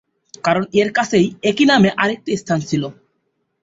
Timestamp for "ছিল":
2.69-2.83